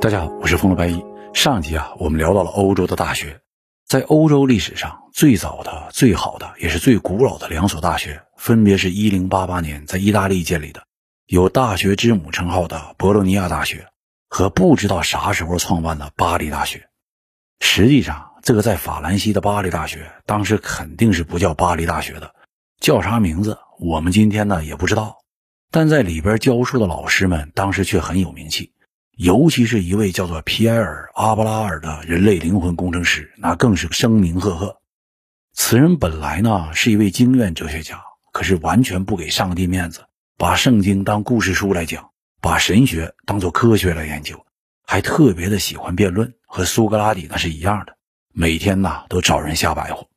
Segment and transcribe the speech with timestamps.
[0.00, 1.04] 大家好，我是风罗白衣。
[1.34, 3.42] 上集啊，我们聊到了欧洲的大学，
[3.86, 10.84] 在欧洲历史上最早的、最好的，也是最古老的两所大学，分别是1088年在意大利建立的，
[11.26, 13.88] 有“大学之母”称号的博洛尼亚大学，
[14.30, 16.88] 和不知道啥时候创办的巴黎大学。
[17.60, 22.34] 实际上，这个在法兰西的巴黎大学，当时肯定是不叫巴黎大学的，
[22.80, 25.18] 叫啥名字，我们今天呢也不知道。
[25.70, 28.72] 但在里边教书的老师们，当时却很有名气。
[29.22, 34.80] 尤其是一位叫做皮埃尔·阿布拉尔的人类灵魂工程师，那更是声名赫赫。
[35.52, 38.02] 此人本来呢是一位经验哲学家，
[38.32, 40.06] 可是完全不给上帝面子，
[40.38, 44.46] 把圣经当故事书来讲，把神学当做科学来研究，
[44.86, 47.98] 还特别的喜欢辩论，和苏格拉底那是一样的，
[48.32, 50.08] 每天呢都找人瞎白活。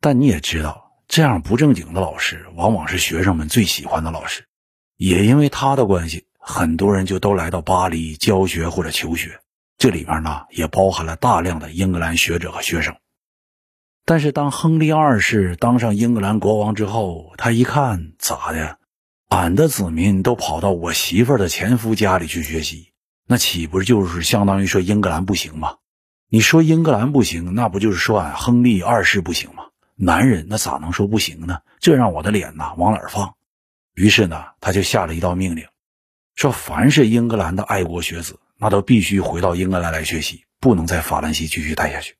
[0.00, 4.48] 但你也知道，这样不正经的老师，往往是学生们最喜欢的老师，
[4.96, 6.25] 也因为他的关系。
[6.48, 9.40] 很多人就都来到巴黎教学或者求学，
[9.78, 12.94] 这里面呢也包含了大量的英格兰学者和学生。
[14.04, 18.78] 但是当亨利二世当上英格兰国王之后，他一看咋的，
[19.28, 22.92] 俺的子民都跑到我媳妇儿的前夫家里去学习，
[23.26, 25.78] 那岂不就是相当于说英格兰不行吗？
[26.30, 29.64] 你说英格兰不行，那不就是说俺亨利二世不行吗？
[29.96, 31.58] 男人那咋能说不行呢？
[31.80, 33.34] 这让我的脸呐往哪放？
[33.94, 35.66] 于是呢，他就下了一道命令。
[36.36, 42.14] 说，凡是英格兰的爱国学子，那都必须回到英格兰来学习，不能在法兰西继续待下去。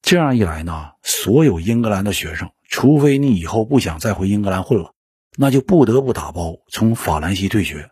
[0.00, 4.94] 这样一来呢，所有英格兰的学生，除非你以后不想再回英格兰混了，
[5.36, 7.90] 那就不得不打包从法兰西退学。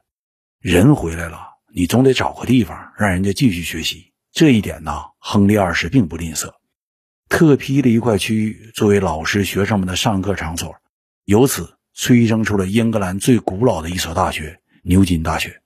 [0.61, 1.41] 人回来了，
[1.75, 4.13] 你总得找个地方让人家继续学习。
[4.31, 6.53] 这一点呢，亨利二世并不吝啬，
[7.29, 10.77] 特批了一块区域作为老师学生们的上课场所，
[11.25, 14.60] 由此催生出了英格兰最古老的一所大学。
[14.83, 15.61] 牛津大学。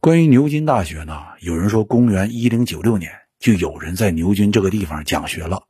[0.00, 5.64] 关于牛津大学呢，有人说公元一零九六年就有人在牛津这个地方讲学了，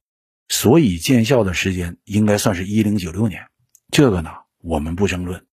[0.48, 3.47] 所以建校的时间应该算是一零九六年。
[3.92, 4.30] 这个呢，
[4.62, 5.47] 我们不争论。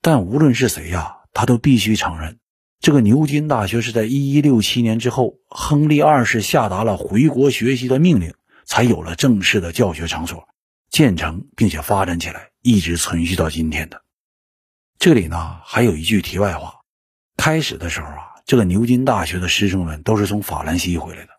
[0.00, 2.38] 但无论是谁呀，他都必须承认，
[2.80, 8.34] 这个牛津大学是在一一六七年之后，亨利二世下达了回国学习的命令，
[8.64, 10.48] 才有了正式的教学场所
[10.90, 14.05] 建成，并且发展起来，一直存续到今天的。
[14.98, 16.80] 这里呢还有一句题外话，
[17.36, 21.30] 开始的时候啊，这个牛津大学的师生们都是从法兰西回来的，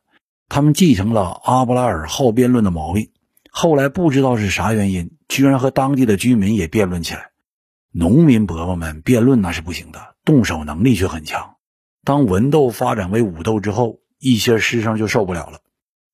[0.48, 3.10] 他们继承了阿布拉尔好辩论的毛病，
[3.50, 7.32] 后来不知道是啥原因，居然和当地的居民也辩论起来。
[7.92, 11.56] 农民伯伯们辩论那是不行的，动手能力却很强。
[12.06, 15.60] 当文斗发展为武斗之后，一些师生就受不了了，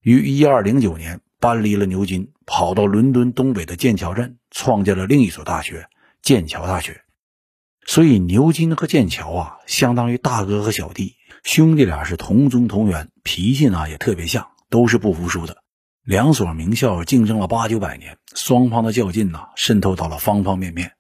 [0.02, 5.88] 于一二零九年搬离了牛津，跑到伦敦东北的剑桥镇，创建了另一所大学——
[6.24, 7.03] 剑桥大学。
[7.86, 15.58] 所以牛津和剑桥啊，相当于大哥和小弟，兄弟俩是同宗同源，脾气呢也特别像，都是不服输的。
[16.04, 20.94] 两所名校竞争了八九百年，双方的较劲呢渗透到了方方面面。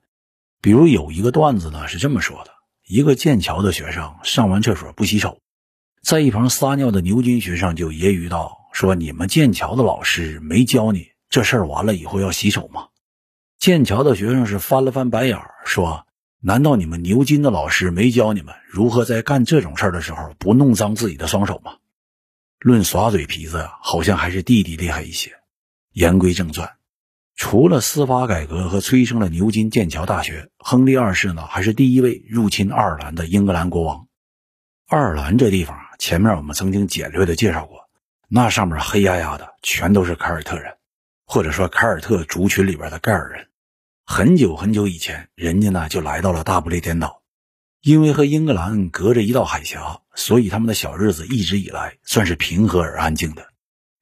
[0.61, 2.51] 比如有一个段子呢是这么说的：
[2.85, 5.39] 一个剑桥的学生上完厕所不洗手，
[6.01, 12.87] 在一旁撒尿的牛津学生就揶揄道：“说你们剑桥的老师没教你这事儿，完了以后要洗手吗？”
[13.57, 16.05] 剑桥的学生是翻了翻白眼说。
[16.45, 21.77] 难道你们牛津的老师没教你们如何在干这种事儿的时候不弄脏自己的双手吗？
[22.59, 25.31] 论耍嘴皮子呀，好像还是弟弟厉害一些。
[25.93, 26.73] 言归正传，
[27.37, 34.09] 除了司法改革和催生了牛津、剑桥大学，亨利二世呢还是第一位入侵爱尔兰的英格兰国王。
[34.89, 37.87] 爱尔兰这地方啊，前面我们曾经简略的介绍过，
[38.27, 40.75] 那上面黑压压的全都是凯尔特人，
[41.25, 43.47] 或者说凯尔特族群里边的盖尔人。
[44.05, 47.21] 很久很久以前，人家呢就来到了大不列颠岛，
[47.81, 53.47] 因为和英格兰隔着一道海峡，所以他们的小日子一直以来算是平和而安静的。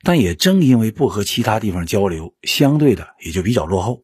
[0.04, 4.04] 但也正因为不和其他地方交流，相对的也就比较落后。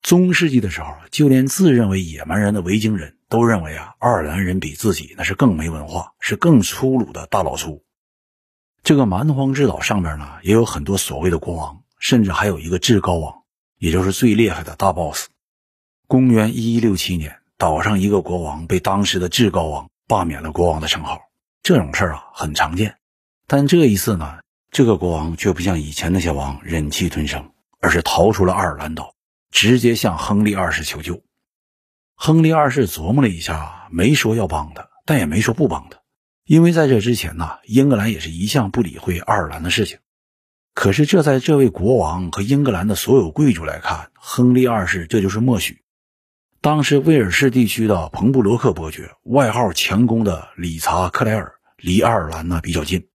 [0.00, 7.84] 中世纪的时候，就连自认为野蛮人的维京人都认为啊，爱尔兰人比自己那是更没文化，是更粗鲁的大老粗。
[8.84, 13.42] 这个蛮荒之岛上面呢，也有很多所谓的国王，甚至还有一个至高王，
[13.78, 15.26] 也就是最厉害的大 boss。
[16.12, 21.22] 公元一一六七年，岛上一个国王被当时的至高王罢免了国王的称号。
[21.62, 22.96] 这种事儿啊很常见，
[23.46, 29.14] 但这一次呢，这个国王却不像以前那些王忍气吞声，而是逃出了爱尔兰岛，
[29.50, 31.22] 直接向亨利二世求救。
[32.14, 36.00] 亨利二世琢磨了一下，没说要帮他，但也没说不帮他，
[36.44, 39.96] 因为在这之前呢，英格兰也是一向不理会爱尔兰的事情。
[40.74, 45.81] 可是这在这位国王和英格兰的所有贵族来看，亨利二世这就是默许。
[46.62, 53.08] 当时威尔士地区的彭布罗克伯爵，外号强攻的理查克莱尔，离爱尔兰呢比较近，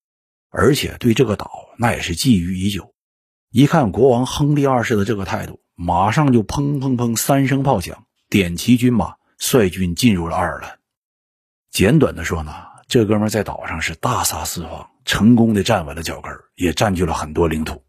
[0.50, 2.94] 而且对这个岛那也是觊觎已久。
[3.50, 10.80] 一看国王亨利二世的这个态度，马上就砰砰砰三声炮响，点齐军马，率军进入了爱尔兰。
[11.72, 12.52] 简短的说呢，
[12.90, 17.82] 这哥们在岛上是大杀四方，成功的站稳了脚跟，也占据了很多领土。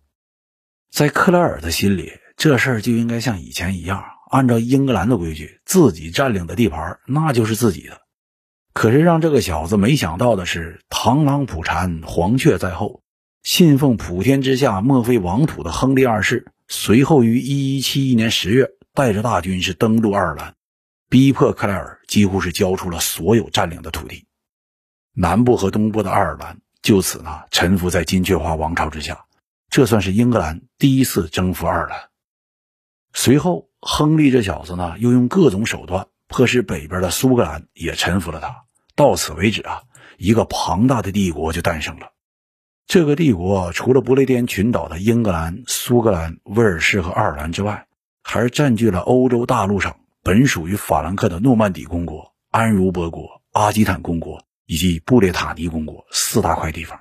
[0.93, 8.03] 在克莱尔的心里，这事儿就应该像以前一样，按照英格兰的规矩，自己占领的地盘那就是自己的。
[8.73, 13.03] 可是让这个小子没想到的是，螳螂捕蝉，黄雀在后。
[13.43, 20.55] 信奉普天之下莫非王土的亨利二世，随后于1171年十月带着大军是登陆爱尔兰，
[21.09, 24.27] 逼迫克莱尔几乎是交出了所有占领的土地，
[25.15, 29.25] 南部和东部的爱尔兰就此呢臣服在金雀花王朝之下，
[29.71, 32.11] 这算是英格兰第一次征服爱尔兰。
[33.15, 38.65] 随后，亨利这小子呢又用各种手段迫使北边的苏格兰也臣服了他，
[38.95, 39.83] 到此为止啊，
[40.17, 42.13] 一个庞大的帝国就诞生了。
[42.87, 47.87] 这个帝国除了不列颠群岛的英格兰、苏格兰、威尔士和爱尔兰之外，
[48.23, 57.01] 还占据了欧洲大陆上本属于法兰克的诺曼底公国、安茹伯国、阿基坦公国以及布列塔尼公国四大块地方。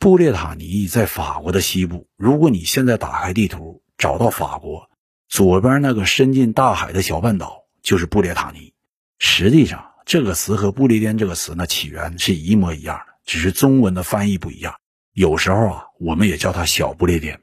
[0.00, 2.08] 布列塔尼在法国的西部。
[2.16, 4.88] 如果你现在打开地图，找到法国
[5.34, 8.72] 左边那个伸进大海的小半岛，就是布列塔尼。
[9.18, 14.76] 实际上，这个词和不列颠这个词呢起源是一模一样的，只是中文的翻译不一样。
[15.12, 17.40] 有时候啊，我们也叫它小不列颠。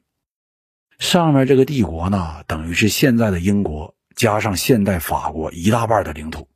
[0.99, 6.47] 上面这个帝国呢，等于是现在的英国加上现代法国一大半的领土。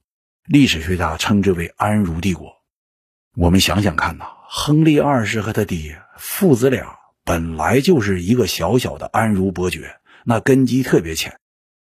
[0.45, 2.53] 历史学家称之为安茹帝国。
[3.35, 6.95] 我们想想看呐，亨利二世和他爹父子俩
[7.25, 11.39] 本来就是一个小小的安茹伯爵，那根基特别浅。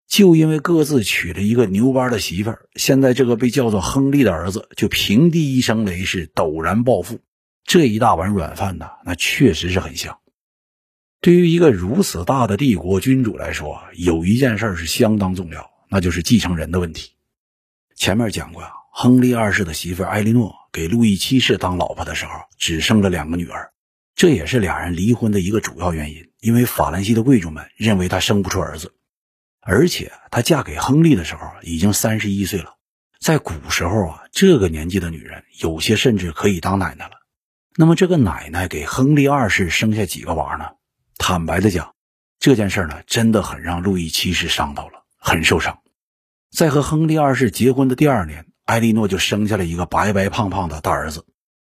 [0.07, 7.19] 就因为各自娶了一个牛班的媳妇儿，现在这个被叫做亨利的儿子就平地一声雷，是陡然暴富。
[7.63, 10.17] 这一大碗软饭呢，那确实是很香。
[11.21, 17.11] 对于一个如此大的帝国君主来说，有一件事是相当重要，那就是继承人的问题。
[17.95, 23.71] 前面讲过呀，亨利二世的媳妇艾莉诺给路易七世当老婆的时候，只生了两个女儿，
[24.15, 26.28] 这也是俩人离婚的一个主要原因。
[26.41, 28.93] 因为法兰西的贵族们认为她生不出儿子，
[29.61, 32.75] 而且她嫁给亨利的时候已经三十一岁了。
[33.19, 37.11] 在古时候啊，这个年纪的女人有些甚至可以当奶奶了。
[37.75, 40.65] 那么这个奶奶给亨利二世生下几个娃呢？
[41.17, 41.93] 坦白的讲，
[42.39, 45.79] 这件事呢，真的很让路易七世伤到了，很受伤。
[46.49, 51.25] 在和亨利二世结婚的第二年，埃莉诺就生下了一个白白胖胖的大儿子，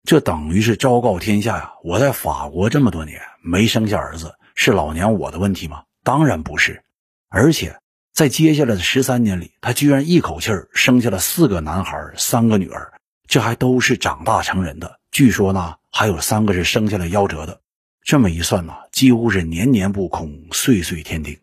[0.04, 1.74] 这等于是昭告天下呀！
[1.84, 5.84] 我在法国这么多年没生下儿子，是老娘我的问题吗？
[6.04, 6.84] 当然不是。
[7.30, 7.80] 而且
[8.14, 12.94] 在接下来的十三年里，他居然一口气生下了四个男孩，三个女儿，
[13.28, 15.00] 这还都是长大成人的。
[15.12, 15.76] 据说呢。
[15.96, 17.62] 还有三个是生下来夭折的，
[18.04, 21.38] 这么一算呢，几乎是年年不空，岁岁天定。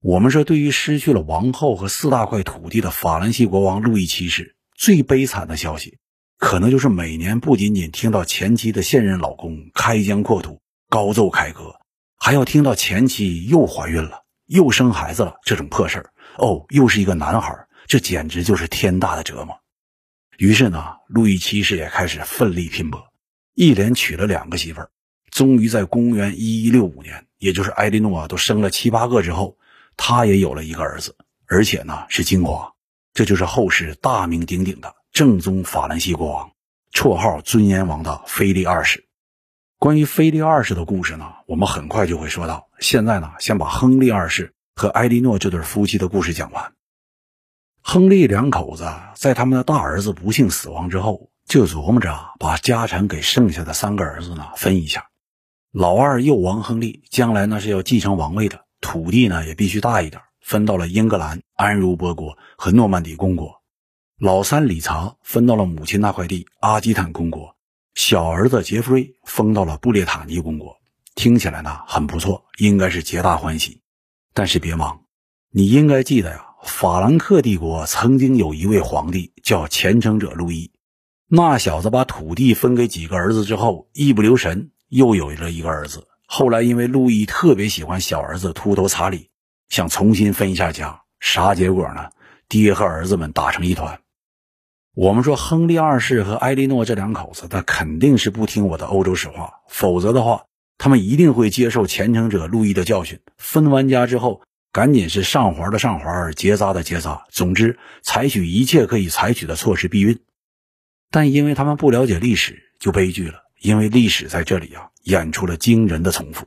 [0.00, 5.98] 我们说，对于失去了王后和四大块土地的法兰西国王路易七世，最悲惨的消息，
[6.38, 11.76] 可能就是每年不仅仅听到前妻的现任老公开疆扩土、高奏凯歌，
[12.24, 16.12] 还要听到前妻又怀孕了、又生孩子了这种破事儿。
[16.38, 19.58] 哦，又是一个男孩，这简直就是天大的折磨。
[20.38, 23.08] 于是呢，路易七世也开始奋力拼搏。
[23.54, 24.90] 一连娶了两个媳妇儿，
[25.32, 29.56] 终于在公元一一六五年，也就是埃莉诺啊都生了七八个之后，
[29.96, 31.16] 他也有了一个儿子，
[31.48, 32.72] 而且呢是金花，
[33.14, 36.52] 这就是后世大名鼎鼎的正宗法兰西国王，
[36.92, 39.08] 绰号尊严王的菲利二世。
[39.82, 42.68] 关于菲利二世的故事呢，我们很快就会说到。
[42.78, 46.72] 现在呢，先把亨利二世和埃莉诺这对夫妻的故事讲完。
[47.82, 51.30] 亨利两口子在他们的大儿子不幸死亡之后。
[51.48, 55.08] 就琢磨着把家产给剩下的三个儿子呢分一下。
[55.72, 63.60] 老二幼王亨利将来呢是要继承王位的，土地呢也必须大一点，分到了英格兰、安茹伯国和诺曼底公国。
[64.16, 67.56] 老三理查分到了母亲那块地阿基坦公国，
[67.94, 70.76] 小儿子杰弗瑞封到了布列塔尼公国。
[71.14, 73.80] 听起来呢很不错，应该是皆大欢喜。
[74.32, 75.02] 但是别忙，
[75.50, 80.70] 你应该记得呀，法兰克帝国曾经有一位皇帝叫虔诚者路易。
[81.28, 86.06] 那小子把土地分给几个儿子之后，一不留神又有了一个儿子。
[86.26, 89.28] 后来因为路易特别喜欢小儿子秃头查理，
[89.68, 92.08] 想重新分一下家，啥结果呢？
[92.48, 93.98] 爹和儿子们打成一团。
[94.94, 100.44] 我们说亨利二世和埃莉诺这两口子，他肯定是不听我的欧洲史话，否则的话，
[100.76, 103.18] 他们一定会接受虔诚者路易的教训。
[103.38, 110.18] 分完家之后，赶紧是上环的上环，结扎的结扎，总之采取一切可以采取的措施避孕。
[111.10, 116.46] 但因为他们不了解历史，就悲剧了，因为历史在这里啊演出了惊人的重复。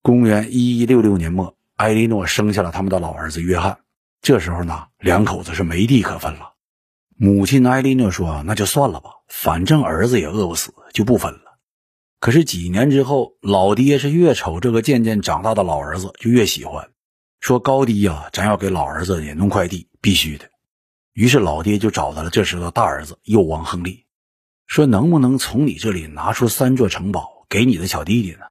[0.00, 3.76] 公元一一六六年末，埃莉诺生下了他们的老儿子约翰。
[4.22, 6.51] 这时候呢，两口子是没地可分了。
[7.16, 11.58] 母亲埃莉诺说：“那就算了吧，反正儿子也饿不死，就不分了。”
[12.18, 16.90] 可是几年之后，老爹是越瞅这个渐渐长大的老儿子就越喜欢，
[17.40, 20.48] 说：“高低呀，咱要给老儿子也弄块地，必须的。”
[21.14, 24.06] 于是老爹就找到了这时的大儿子幼王亨利，
[24.66, 28.46] 说：“能不能从你这里拿出三座城堡给你的小弟弟呢？”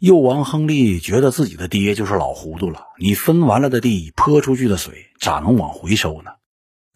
[0.00, 6.32] 幼王亨利觉得自己的爹就是老糊涂了，你分完了的地，泼出去的水，咋能往回收呢？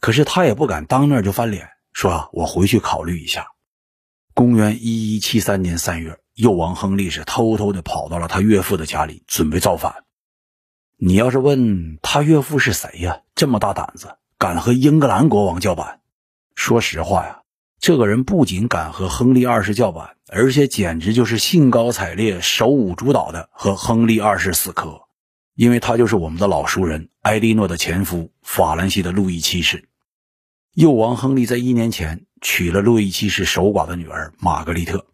[0.01, 3.49] 可是他也不敢当面就翻脸，说啊：“我回去考虑一下。”
[4.35, 10.05] 公元一一七三年三月，幼王亨利是偷偷的跑到了他岳父的家里，准备造反。
[10.99, 13.21] 你要是问他岳父是谁呀？
[13.35, 16.01] 这么大胆子，敢和英格兰国王叫板？
[16.55, 17.41] 说实话呀。
[17.79, 25.03] 这个人不仅敢和亨利二世叫板，而且简直就是兴高采烈、手舞足蹈的和亨利二世死磕，
[25.57, 29.89] 因为他就是我们的老熟人埃莉诺的前夫法兰西的路易七世。
[30.75, 35.07] 幼王亨利在一年前娶了路易七世守寡的女儿玛格丽特。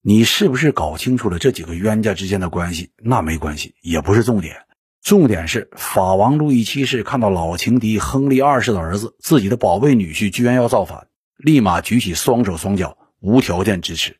[0.00, 2.92] 你是不是搞清楚了这几个冤家之间的关系？
[2.96, 4.56] 那没关系，也不是重点。
[5.02, 11.08] 重点是法王路易七世看到老情敌亨利二世的儿子，自己的宝贝女婿居然要造反。
[11.36, 14.16] 立马举起双手双脚，无条件支持。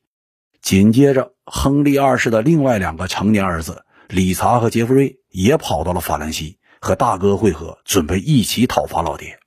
[0.60, 9.38] 紧接着，亨利二世的另外两个成年儿子理查和杰弗瑞也跑到了法兰西，和大哥会合，准备一起讨伐老爹。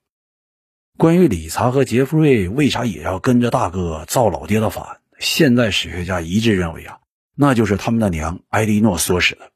[0.97, 6.99] 关于理查和杰弗瑞为啥也要跟着大哥造老爹的反，现在史学家一致认为啊，
[7.35, 9.51] 那就是他们的娘埃莉诺唆使的。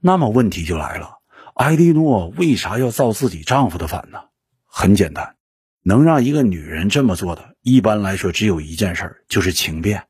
[0.00, 1.18] 那么问题就来了，
[1.54, 4.18] 埃莉诺为啥要造自己丈夫的反呢？
[4.64, 5.36] 很简单。
[5.84, 10.04] 能让一个女人这么做的，一般来说只有一件事，就是情变。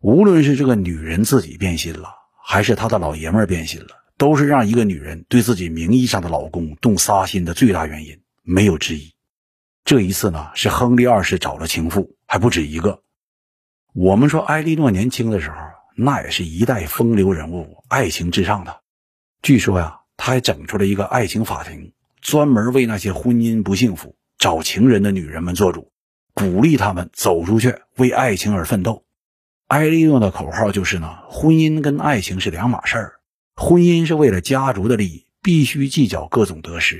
[0.00, 2.08] 无论是这个女人自己变心了，
[2.48, 9.12] 还是他的老爷们变心了，都是让一个女人对自己名义上的老公动杀心的最大原因，没有之一。
[9.84, 13.02] 这一次呢，是亨利二世找了情妇，还不止一个。
[13.92, 15.56] 我们说埃莉诺年轻的时候，
[15.96, 18.80] 那也是一代风流人物，爱情至上的。
[19.42, 24.14] 据说呀，他还整出了一个爱情法庭，专门为那些婚姻不幸福。
[24.38, 25.90] 找情人的女人们做主，
[26.32, 29.05] 鼓励他们走出去，为爱情而奋斗。
[29.68, 33.12] 埃莉诺的口号就是呢：婚姻跟爱情是两码事儿，
[33.56, 36.98] 婚姻是为了家族的利益，必须计较各种得失；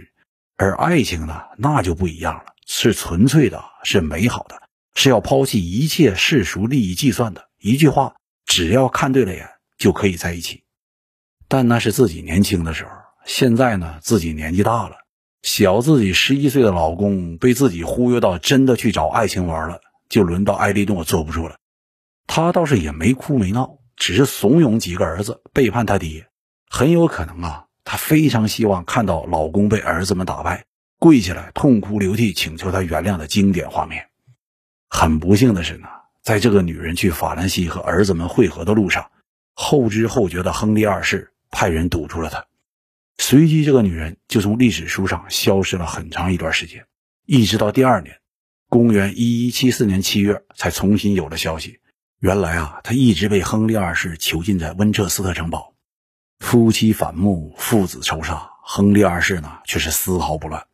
[0.56, 4.60] 而爱情呢，那就不一样了，是纯粹的，是美好的，
[4.96, 7.48] 是要抛弃一切世俗利益计算的。
[7.60, 10.64] 一句话，只要看对了眼，就可以在一起。
[11.46, 12.90] 但那是自己年轻的时候，
[13.24, 14.96] 现在呢，自己年纪大了。
[15.42, 21.54] 小自己十一岁的老公被自己忽悠到真的去找爱情玩了，就轮到艾莉诺坐不住了。
[22.26, 26.28] 她倒是也没哭没闹，只是怂恿几个儿子背叛他爹。
[26.68, 30.64] 很有可能啊，她非常希望看到老公被儿子们打败，
[30.98, 34.08] 跪下来痛哭流涕请求他原谅的经典画面。
[34.88, 35.88] 很不幸的是呢，
[36.22, 39.10] 在这个女人去法兰西和儿子们会合的路上，
[39.54, 42.44] 后知后觉的亨利二世派人堵住了她。
[43.18, 46.86] 随即，这个女人就从历史书上消失了很长一段时间，
[47.24, 48.20] 一直到第二年，
[48.68, 51.80] 公元一一七四年七月，才重新有了消息。
[52.20, 55.74] 原来啊，他一直被亨利二世囚禁在温彻斯特城堡，
[56.38, 58.50] 夫妻反目，父子仇杀。
[58.62, 60.66] 亨利二世呢，却是丝毫不乱。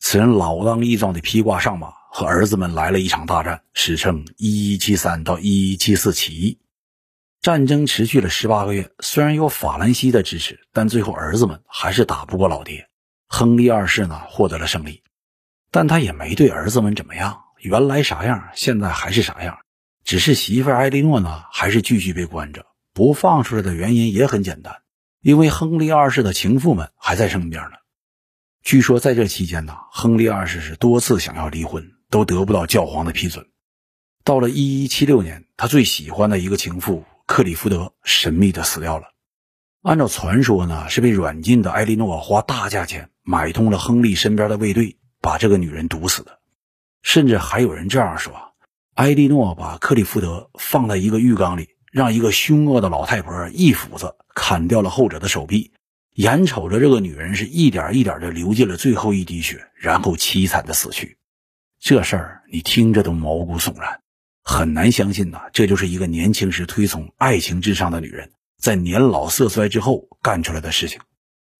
[0.00, 6.58] 此人老当益壮的披挂上马，和儿子们来了一场大战，史称一一七三到一一七四起义。
[7.40, 12.88] 战争持续了十八个月，虽然有法兰西的支持，但最后儿子们还是打不过老爹。
[13.28, 15.02] 亨利二世呢，获得了胜利，
[15.70, 19.56] 但他也没对儿子们怎么样，原来啥样，现在还是啥样。
[20.10, 22.66] 只是媳妇艾莉诺呢，还是继续被关着。
[22.92, 24.74] 不放出来的原因也很简单，
[25.22, 27.76] 因为亨利二世的情妇们还在身边呢。
[28.64, 33.46] 据说在这期间呢，亨利二世是多次想要离婚，都得不到教皇的批准。
[34.24, 37.04] 到了一一七六年，他最喜欢的一个情妇。
[37.24, 39.04] 克里福德神秘的死掉了。
[39.82, 46.40] 按照传说呢，是被软禁的艾莉诺花大价钱买通了亨利身边的卫队，把这个女人毒死的。
[47.00, 48.49] 甚至还有人这样说：
[48.94, 55.72] 埃莉诺把克里夫德放在一个浴缸里，让一个凶恶的老太婆一斧子砍掉了后者的手臂，
[56.14, 61.16] 眼瞅着这个女人是一点一点的流尽了最后一滴血，然后凄惨的死去。
[61.78, 64.00] 这事儿你听着都毛骨悚然。
[64.42, 71.00] 很难相信呐，这就是一个年轻时推崇爱情至上的女人，在年老色衰之后干出来的事情。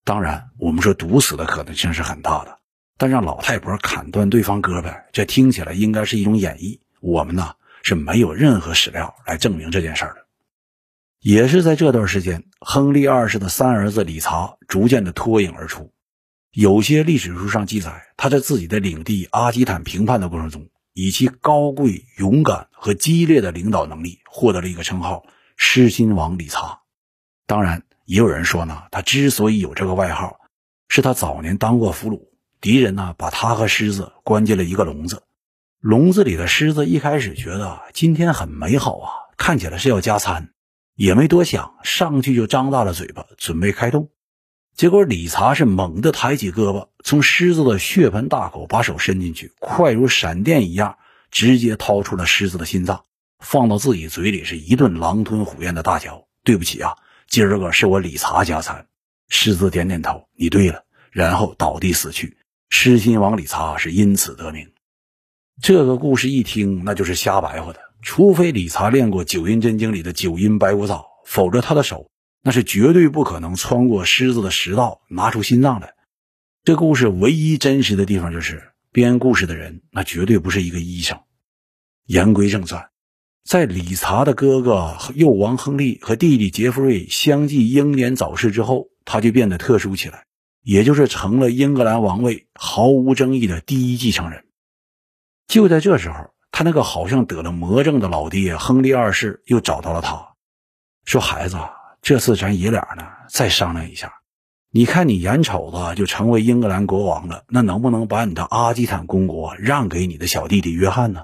[0.03, 2.59] 当然，我们说毒死的可能性是很大的，
[2.97, 6.79] 但让老太婆砍断对方胳膊，这听起来应该是一种演绎。
[7.01, 10.25] 我们呢，是没有任何史料来证明这件事的。
[11.19, 15.91] 也是在这段时间，亨利二世的三儿子理查逐渐的脱颖而出。
[16.51, 25.25] 有些历史书上记载，他在自己的领地阿基坦平叛的过程中，以其高贵、勇敢和激烈的领导能力，获得了一个称号——
[25.57, 26.79] 狮心王理查。
[27.45, 30.39] 当然，也有人说呢，他之所以有这个外号，
[30.87, 32.21] 是他早年当过俘虏，
[32.59, 35.23] 敌人呢把他和狮子关进了一个笼子，
[35.81, 40.51] 笼子里的狮子一开始觉得今天很美好啊，看起来是要加餐。
[40.95, 44.11] 也没多想，上去就张大了嘴巴，准备开动。
[44.75, 50.99] 结果理查是猛地抬起胳膊，从狮子的血盆大口把手伸进去，快如闪电一样，
[51.31, 53.05] 直接掏出了狮子的心脏，
[53.39, 56.27] 放到自己嘴里，是一顿狼吞虎咽的大嚼。
[56.43, 56.95] 对不起啊，
[57.27, 58.85] 今儿个是我理查加餐。
[59.29, 62.37] 狮子点点头，你对了，然后倒地死去。
[62.69, 64.71] 狮心王理查是因此得名。
[65.61, 67.79] 这个故事一听，那就是瞎白话的。
[68.01, 72.09] 除非理查练过《九阴真经》里的九阴白骨爪，否则他的手
[72.41, 75.93] 那是绝对不可能穿过狮子的食道拿出心脏来。
[76.63, 81.19] 这故事唯一真实的地方就是编故事的人那绝对不是一个医生。
[82.07, 82.89] 言归正传，
[83.45, 90.25] 在理查的哥哥幼王亨利和弟弟杰弗瑞相继英年早逝之后，他就变得特殊起来，
[90.63, 94.43] 也就是成了英格兰王位毫无争议的第一继承人。
[95.51, 96.31] 就在这时候。
[96.53, 100.33] 他那个好像得了魔怔的老爹亨利二世又找到了他，
[101.05, 101.57] 说：“孩子，
[102.01, 104.15] 这次咱爷俩呢再商量一下。
[104.69, 111.23] 你看你眼瞅着就成为英格兰国王了，那能不能把你的阿基坦公国让给你的小弟弟约翰呢？”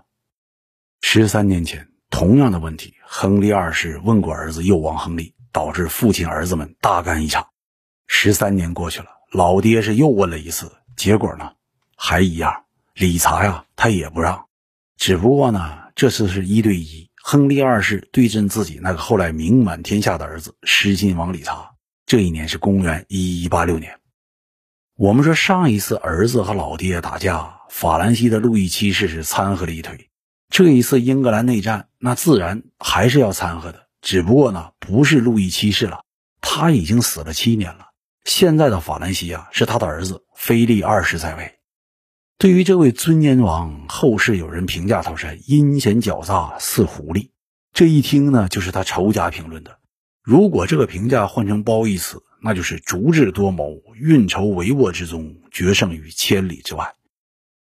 [1.04, 7.48] 十三年前，同样的问题，亨利二世问过儿子幼王亨利，导致父亲儿子们大干一场。
[8.08, 11.52] 十三年过去了，老爹是又问了一次，结果呢
[11.98, 12.64] 还一样，
[12.98, 14.46] 理查呀他也不让。
[14.98, 21.72] 只不过呢，这次是一对一，亨利二世对阵自己那个后来名满天下的儿子狮心王理查。
[22.08, 24.00] 这一年是公元一一八六年。
[24.96, 30.10] 我们说上一次儿子和老爹打架，法兰西的路易七世是掺和了一腿。
[30.50, 33.88] 这一次英格兰内战，那自然还是要掺和的。
[34.02, 36.02] 只不过呢，不是路易七世了，
[36.42, 37.90] 他已经死了七年了。
[38.26, 41.57] 现在的法兰西啊，是他的儿子菲利二世在位。
[42.40, 47.30] 对于这位尊严王，后世有人评价他是阴险狡诈似狐狸。
[47.74, 49.80] 这一听呢，就是他仇家评论的。
[50.24, 56.94] 如果这个评价换成褒义词，那就是足智多谋、运筹帷幄之中，决胜于千里之外。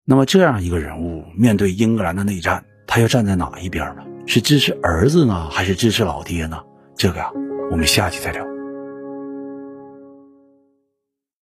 [0.06, 4.02] 那么这样一个人物，面对英格兰的内战，他要站在哪一边呢？
[4.26, 6.58] 是支持儿子呢，还是支持老爹呢？
[6.96, 7.30] 这个呀，
[7.70, 8.51] 我们下期再聊。